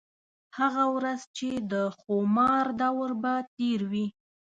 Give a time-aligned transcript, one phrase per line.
[0.57, 4.07] هغه ورځ چې د خومار دَور به تېر وي